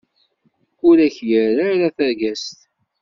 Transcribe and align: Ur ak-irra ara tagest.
Ur 0.87 0.97
ak-irra 1.07 1.63
ara 1.73 1.89
tagest. 1.97 2.59